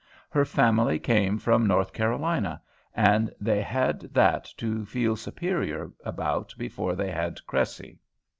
[0.31, 2.59] Her family came from North Carolina,
[2.95, 7.99] and they had that to feel superior about before they had Cressy.